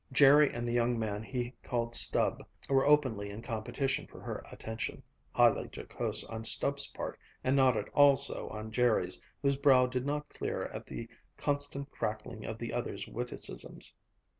Jerry 0.11 0.51
and 0.51 0.67
the 0.67 0.71
young 0.71 0.97
man 0.97 1.21
he 1.21 1.53
called 1.61 1.93
Stub 1.93 2.43
were 2.67 2.87
openly 2.87 3.29
in 3.29 3.43
competition 3.43 4.07
for 4.07 4.19
her 4.19 4.41
attention, 4.51 5.03
highly 5.31 5.69
jocose 5.71 6.23
on 6.23 6.43
Stub's 6.43 6.87
part 6.87 7.19
and 7.43 7.55
not 7.55 7.77
at 7.77 7.87
all 7.89 8.17
so 8.17 8.49
on 8.49 8.71
Jerry's, 8.71 9.21
whose 9.43 9.57
brow 9.57 9.85
did 9.85 10.07
not 10.07 10.27
clear 10.29 10.63
at 10.73 10.87
the 10.87 11.07
constant 11.37 11.91
crackling 11.91 12.45
of 12.47 12.57
the 12.57 12.73
other's 12.73 13.05
witticisms. 13.07 13.93